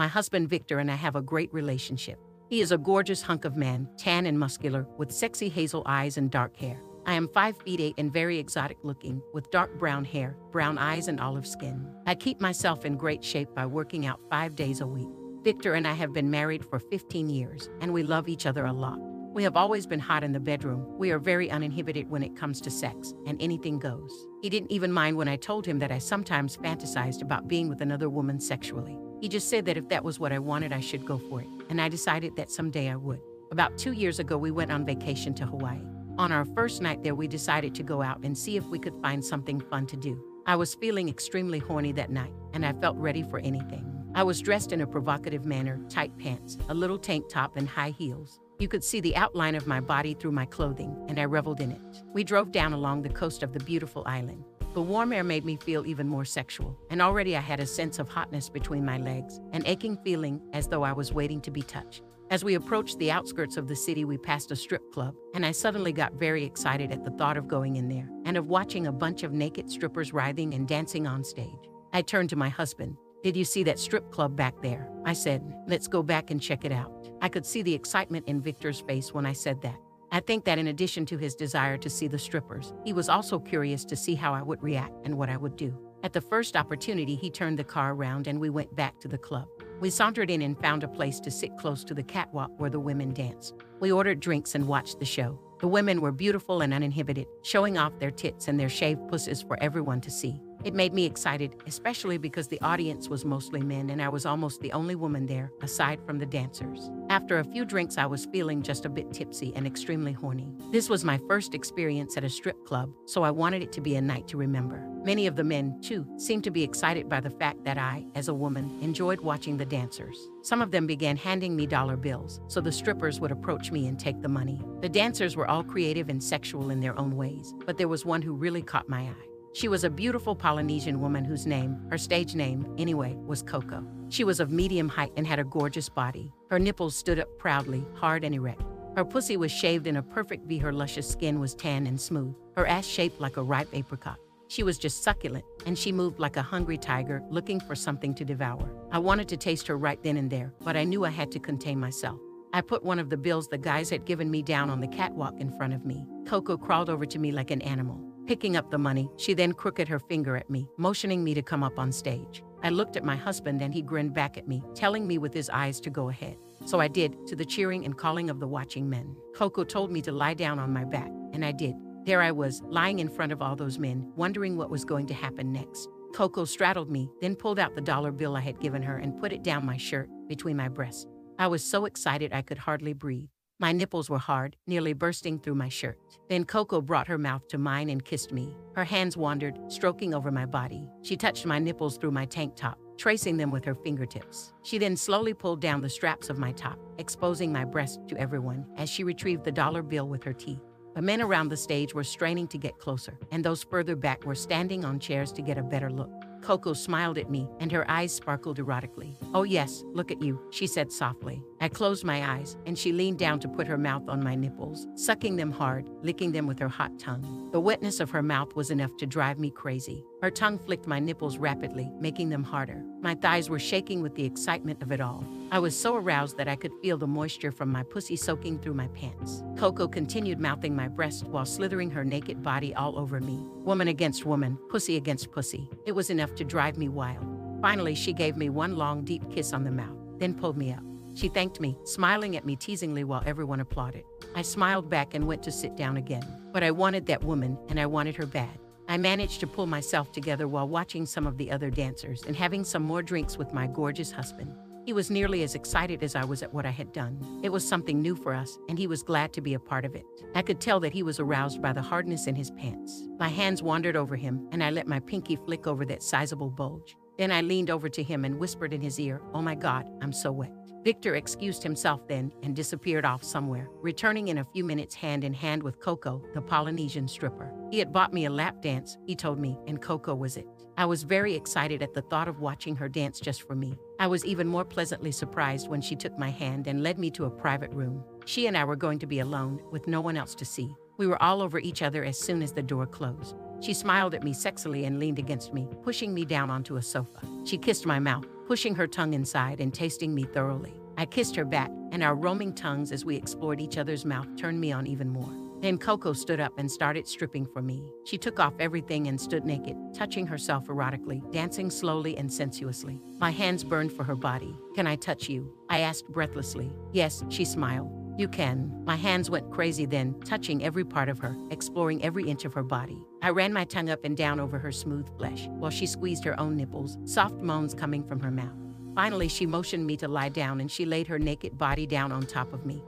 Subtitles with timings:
[0.00, 2.18] My husband Victor and I have a great relationship.
[2.48, 6.30] He is a gorgeous hunk of man, tan and muscular, with sexy hazel eyes and
[6.30, 6.80] dark hair.
[7.04, 11.08] I am 5 feet 8 and very exotic looking, with dark brown hair, brown eyes,
[11.08, 11.86] and olive skin.
[12.06, 15.10] I keep myself in great shape by working out five days a week.
[15.42, 18.72] Victor and I have been married for 15 years, and we love each other a
[18.72, 19.00] lot.
[19.34, 20.96] We have always been hot in the bedroom.
[20.96, 24.28] We are very uninhibited when it comes to sex, and anything goes.
[24.40, 27.82] He didn't even mind when I told him that I sometimes fantasized about being with
[27.82, 28.96] another woman sexually.
[29.20, 31.48] He just said that if that was what I wanted, I should go for it,
[31.68, 33.20] and I decided that someday I would.
[33.50, 35.82] About two years ago, we went on vacation to Hawaii.
[36.16, 38.94] On our first night there, we decided to go out and see if we could
[39.02, 40.22] find something fun to do.
[40.46, 43.86] I was feeling extremely horny that night, and I felt ready for anything.
[44.14, 47.90] I was dressed in a provocative manner tight pants, a little tank top, and high
[47.90, 48.40] heels.
[48.58, 51.72] You could see the outline of my body through my clothing, and I reveled in
[51.72, 52.02] it.
[52.12, 54.44] We drove down along the coast of the beautiful island.
[54.72, 57.98] The warm air made me feel even more sexual, and already I had a sense
[57.98, 61.62] of hotness between my legs, an aching feeling as though I was waiting to be
[61.62, 62.04] touched.
[62.30, 65.50] As we approached the outskirts of the city, we passed a strip club, and I
[65.50, 68.92] suddenly got very excited at the thought of going in there and of watching a
[68.92, 71.68] bunch of naked strippers writhing and dancing on stage.
[71.92, 74.88] I turned to my husband, did you see that strip club back there?
[75.04, 77.10] I said, Let's go back and check it out.
[77.20, 79.78] I could see the excitement in Victor's face when I said that.
[80.12, 83.38] I think that in addition to his desire to see the strippers, he was also
[83.38, 85.76] curious to see how I would react and what I would do.
[86.02, 89.18] At the first opportunity, he turned the car around and we went back to the
[89.18, 89.46] club.
[89.80, 92.80] We sauntered in and found a place to sit close to the catwalk where the
[92.80, 93.54] women danced.
[93.78, 95.38] We ordered drinks and watched the show.
[95.60, 99.62] The women were beautiful and uninhibited, showing off their tits and their shaved pussies for
[99.62, 100.40] everyone to see.
[100.62, 104.60] It made me excited, especially because the audience was mostly men and I was almost
[104.60, 106.90] the only woman there, aside from the dancers.
[107.08, 110.52] After a few drinks, I was feeling just a bit tipsy and extremely horny.
[110.70, 113.96] This was my first experience at a strip club, so I wanted it to be
[113.96, 114.86] a night to remember.
[115.02, 118.28] Many of the men, too, seemed to be excited by the fact that I, as
[118.28, 120.28] a woman, enjoyed watching the dancers.
[120.42, 123.98] Some of them began handing me dollar bills, so the strippers would approach me and
[123.98, 124.60] take the money.
[124.82, 128.20] The dancers were all creative and sexual in their own ways, but there was one
[128.20, 129.26] who really caught my eye.
[129.52, 133.84] She was a beautiful Polynesian woman whose name, her stage name, anyway, was Coco.
[134.08, 136.32] She was of medium height and had a gorgeous body.
[136.50, 138.62] Her nipples stood up proudly, hard and erect.
[138.96, 140.58] Her pussy was shaved in a perfect V.
[140.58, 144.18] Her luscious skin was tan and smooth, her ass shaped like a ripe apricot.
[144.48, 148.24] She was just succulent, and she moved like a hungry tiger looking for something to
[148.24, 148.68] devour.
[148.90, 151.38] I wanted to taste her right then and there, but I knew I had to
[151.38, 152.20] contain myself.
[152.52, 155.38] I put one of the bills the guys had given me down on the catwalk
[155.38, 156.04] in front of me.
[156.26, 158.09] Coco crawled over to me like an animal.
[158.30, 161.64] Picking up the money, she then crooked her finger at me, motioning me to come
[161.64, 162.44] up on stage.
[162.62, 165.50] I looked at my husband and he grinned back at me, telling me with his
[165.50, 166.36] eyes to go ahead.
[166.64, 169.16] So I did, to the cheering and calling of the watching men.
[169.34, 171.74] Coco told me to lie down on my back, and I did.
[172.04, 175.14] There I was, lying in front of all those men, wondering what was going to
[175.14, 175.88] happen next.
[176.14, 179.32] Coco straddled me, then pulled out the dollar bill I had given her and put
[179.32, 181.04] it down my shirt, between my breasts.
[181.36, 183.30] I was so excited I could hardly breathe.
[183.60, 185.98] My nipples were hard, nearly bursting through my shirt.
[186.30, 188.56] Then Coco brought her mouth to mine and kissed me.
[188.74, 190.88] Her hands wandered, stroking over my body.
[191.02, 194.54] She touched my nipples through my tank top, tracing them with her fingertips.
[194.62, 198.64] She then slowly pulled down the straps of my top, exposing my breast to everyone
[198.78, 200.62] as she retrieved the dollar bill with her teeth.
[200.94, 204.34] The men around the stage were straining to get closer, and those further back were
[204.34, 206.29] standing on chairs to get a better look.
[206.42, 209.16] Coco smiled at me, and her eyes sparkled erotically.
[209.34, 211.42] Oh, yes, look at you, she said softly.
[211.60, 214.86] I closed my eyes, and she leaned down to put her mouth on my nipples,
[214.94, 217.50] sucking them hard, licking them with her hot tongue.
[217.52, 220.04] The wetness of her mouth was enough to drive me crazy.
[220.22, 222.82] Her tongue flicked my nipples rapidly, making them harder.
[223.02, 225.24] My thighs were shaking with the excitement of it all.
[225.50, 228.74] I was so aroused that I could feel the moisture from my pussy soaking through
[228.74, 229.42] my pants.
[229.56, 233.38] Coco continued mouthing my breast while slithering her naked body all over me.
[233.64, 235.70] Woman against woman, pussy against pussy.
[235.86, 237.24] It was enough to drive me wild.
[237.62, 240.82] Finally, she gave me one long, deep kiss on the mouth, then pulled me up.
[241.14, 244.04] She thanked me, smiling at me teasingly while everyone applauded.
[244.34, 246.24] I smiled back and went to sit down again.
[246.52, 248.58] But I wanted that woman, and I wanted her bad.
[248.90, 252.64] I managed to pull myself together while watching some of the other dancers and having
[252.64, 254.52] some more drinks with my gorgeous husband.
[254.84, 257.40] He was nearly as excited as I was at what I had done.
[257.44, 259.94] It was something new for us, and he was glad to be a part of
[259.94, 260.04] it.
[260.34, 263.06] I could tell that he was aroused by the hardness in his pants.
[263.20, 266.96] My hands wandered over him, and I let my pinky flick over that sizable bulge.
[267.16, 270.12] Then I leaned over to him and whispered in his ear, Oh my God, I'm
[270.12, 270.59] so wet.
[270.82, 275.34] Victor excused himself then and disappeared off somewhere, returning in a few minutes hand in
[275.34, 277.52] hand with Coco, the Polynesian stripper.
[277.70, 280.46] He had bought me a lap dance, he told me, and Coco was it.
[280.78, 283.78] I was very excited at the thought of watching her dance just for me.
[283.98, 287.26] I was even more pleasantly surprised when she took my hand and led me to
[287.26, 288.02] a private room.
[288.24, 290.74] She and I were going to be alone, with no one else to see.
[290.96, 293.36] We were all over each other as soon as the door closed.
[293.60, 297.20] She smiled at me sexily and leaned against me, pushing me down onto a sofa.
[297.44, 300.74] She kissed my mouth, pushing her tongue inside and tasting me thoroughly.
[300.98, 304.60] I kissed her back, and our roaming tongues as we explored each other's mouth turned
[304.60, 305.32] me on even more.
[305.60, 307.84] Then Coco stood up and started stripping for me.
[308.04, 313.00] She took off everything and stood naked, touching herself erotically, dancing slowly and sensuously.
[313.20, 314.58] My hands burned for her body.
[314.74, 315.54] Can I touch you?
[315.68, 316.72] I asked breathlessly.
[316.90, 317.99] Yes, she smiled.
[318.20, 318.82] You can.
[318.84, 322.62] My hands went crazy then, touching every part of her, exploring every inch of her
[322.62, 322.98] body.
[323.22, 326.38] I ran my tongue up and down over her smooth flesh while she squeezed her
[326.38, 328.58] own nipples, soft moans coming from her mouth.
[328.94, 332.26] Finally, she motioned me to lie down and she laid her naked body down on
[332.26, 332.84] top of me,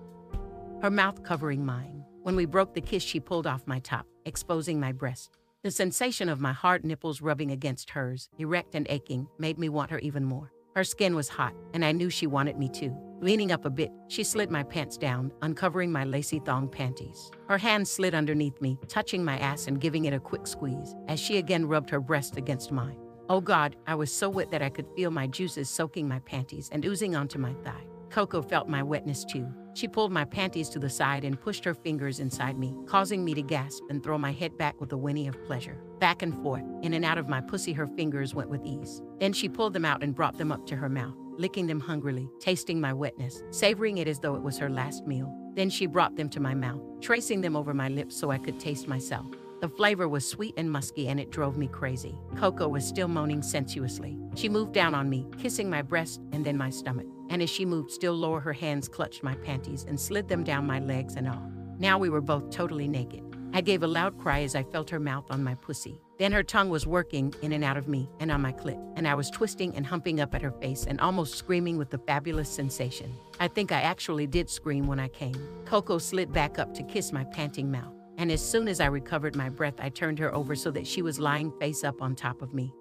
[0.82, 2.05] her mouth covering mine.
[2.25, 5.38] When we broke the kiss, she pulled off my top, exposing my breast.
[5.62, 9.93] The sensation of my hard nipples rubbing against hers, erect and aching, made me want
[9.93, 10.52] her even more.
[10.75, 12.97] Her skin was hot, and I knew she wanted me too.
[13.21, 17.31] Leaning up a bit, she slid my pants down, uncovering my lacy thong panties.
[17.47, 21.21] Her hand slid underneath me, touching my ass and giving it a quick squeeze, as
[21.21, 22.97] she again rubbed her breast against mine.
[23.29, 26.69] Oh God, I was so wet that I could feel my juices soaking my panties
[26.73, 27.85] and oozing onto my thigh.
[28.11, 29.47] Coco felt my wetness too.
[29.75, 33.35] She pulled my panties to the side and pushed her fingers inside me, causing me
[33.35, 35.83] to gasp and throw my head back with a whinny of pleasure.
[36.03, 39.01] Back and forth, in and out of my pussy, her fingers went with ease.
[39.21, 42.29] Then she pulled them out and brought them up to her mouth, licking them hungrily,
[42.41, 45.33] tasting my wetness, savoring it as though it was her last meal.
[45.55, 48.59] Then she brought them to my mouth, tracing them over my lips so I could
[48.59, 49.27] taste myself.
[49.61, 52.19] The flavor was sweet and musky and it drove me crazy.
[52.35, 54.19] Coco was still moaning sensuously.
[54.35, 57.07] She moved down on me, kissing my breast and then my stomach.
[57.31, 60.67] And as she moved still lower, her hands clutched my panties and slid them down
[60.67, 61.49] my legs and all.
[61.79, 63.23] Now we were both totally naked.
[63.53, 66.01] I gave a loud cry as I felt her mouth on my pussy.
[66.19, 69.07] Then her tongue was working in and out of me and on my clit, and
[69.07, 72.49] I was twisting and humping up at her face and almost screaming with the fabulous
[72.49, 73.13] sensation.
[73.41, 75.35] I think I actually did scream when I came.
[75.65, 79.35] Coco slid back up to kiss my panting mouth and as soon as I recovered
[79.35, 82.43] my breath, I turned her over so that she was lying face up on top
[82.43, 82.73] of me,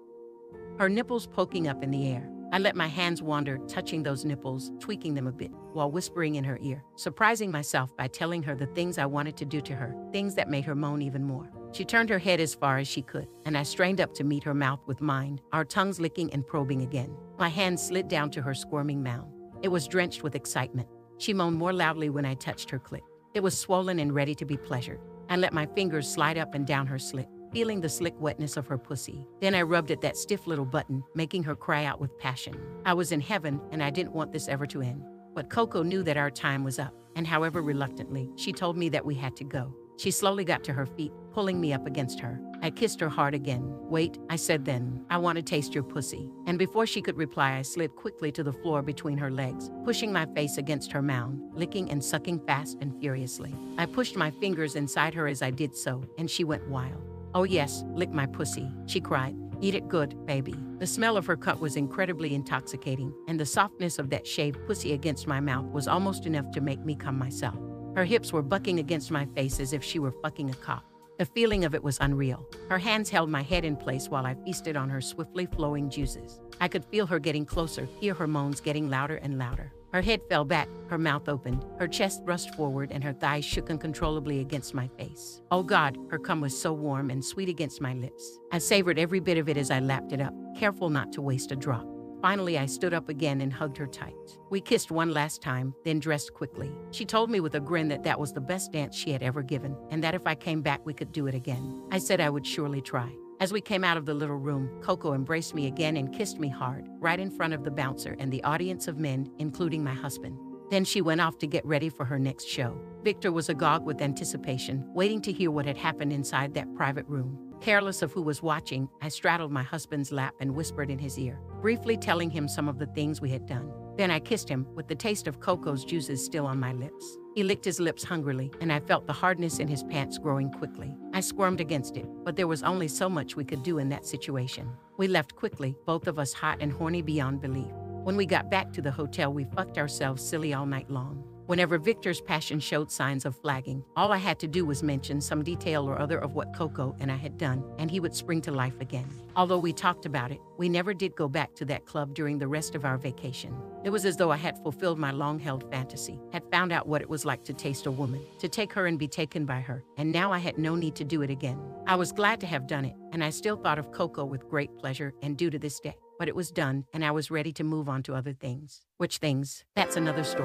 [0.78, 2.28] her nipples poking up in the air.
[2.52, 6.44] I let my hands wander, touching those nipples, tweaking them a bit, while whispering in
[6.44, 9.96] her ear, surprising myself by telling her the things I wanted to do to her,
[10.12, 11.50] things that made her moan even more.
[11.72, 14.44] She turned her head as far as she could, and I strained up to meet
[14.44, 17.16] her mouth with mine, our tongues licking and probing again.
[17.38, 19.32] My hand slid down to her squirming mound.
[19.62, 20.88] It was drenched with excitement.
[21.16, 23.00] She moaned more loudly when I touched her clit.
[23.32, 25.00] It was swollen and ready to be pleasured.
[25.30, 28.66] I let my fingers slide up and down her slit, feeling the slick wetness of
[28.66, 29.26] her pussy.
[29.40, 32.56] Then I rubbed at that stiff little button, making her cry out with passion.
[32.84, 35.02] I was in heaven, and I didn't want this ever to end.
[35.34, 39.04] But Coco knew that our time was up, and however reluctantly, she told me that
[39.04, 39.74] we had to go.
[39.98, 42.40] She slowly got to her feet, pulling me up against her.
[42.62, 43.62] I kissed her hard again.
[43.88, 46.30] Wait, I said then, I want to taste your pussy.
[46.46, 50.12] And before she could reply, I slid quickly to the floor between her legs, pushing
[50.12, 53.54] my face against her mound, licking and sucking fast and furiously.
[53.78, 57.11] I pushed my fingers inside her as I did so, and she went wild.
[57.34, 59.34] Oh, yes, lick my pussy, she cried.
[59.60, 60.54] Eat it good, baby.
[60.78, 64.92] The smell of her cut was incredibly intoxicating, and the softness of that shaved pussy
[64.92, 67.56] against my mouth was almost enough to make me come myself.
[67.94, 70.84] Her hips were bucking against my face as if she were fucking a cop.
[71.18, 72.44] The feeling of it was unreal.
[72.68, 76.40] Her hands held my head in place while I feasted on her swiftly flowing juices.
[76.60, 79.72] I could feel her getting closer, hear her moans getting louder and louder.
[79.92, 83.68] Her head fell back, her mouth opened, her chest thrust forward, and her thighs shook
[83.70, 85.42] uncontrollably against my face.
[85.50, 88.38] Oh God, her cum was so warm and sweet against my lips.
[88.52, 91.52] I savored every bit of it as I lapped it up, careful not to waste
[91.52, 91.86] a drop.
[92.22, 94.14] Finally, I stood up again and hugged her tight.
[94.48, 96.72] We kissed one last time, then dressed quickly.
[96.92, 99.42] She told me with a grin that that was the best dance she had ever
[99.42, 101.82] given, and that if I came back, we could do it again.
[101.90, 103.12] I said I would surely try.
[103.42, 106.48] As we came out of the little room, Coco embraced me again and kissed me
[106.48, 110.38] hard, right in front of the bouncer and the audience of men, including my husband.
[110.70, 112.80] Then she went off to get ready for her next show.
[113.02, 117.36] Victor was agog with anticipation, waiting to hear what had happened inside that private room.
[117.60, 121.40] Careless of who was watching, I straddled my husband's lap and whispered in his ear,
[121.60, 123.72] briefly telling him some of the things we had done.
[123.96, 127.18] Then I kissed him, with the taste of Coco's juices still on my lips.
[127.34, 130.94] He licked his lips hungrily, and I felt the hardness in his pants growing quickly.
[131.14, 134.04] I squirmed against it, but there was only so much we could do in that
[134.04, 134.70] situation.
[134.98, 137.72] We left quickly, both of us hot and horny beyond belief.
[138.04, 141.24] When we got back to the hotel, we fucked ourselves silly all night long.
[141.46, 145.42] Whenever Victor's passion showed signs of flagging, all I had to do was mention some
[145.42, 148.52] detail or other of what Coco and I had done, and he would spring to
[148.52, 149.08] life again.
[149.34, 152.46] Although we talked about it, we never did go back to that club during the
[152.46, 153.52] rest of our vacation.
[153.82, 157.02] It was as though I had fulfilled my long held fantasy, had found out what
[157.02, 159.82] it was like to taste a woman, to take her and be taken by her,
[159.96, 161.58] and now I had no need to do it again.
[161.88, 164.78] I was glad to have done it, and I still thought of Coco with great
[164.78, 165.96] pleasure and do to this day.
[166.18, 168.82] But it was done, and I was ready to move on to other things.
[168.98, 169.64] Which things?
[169.74, 170.40] That's another story.